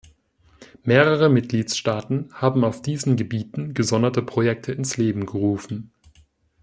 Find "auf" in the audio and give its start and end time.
2.63-2.81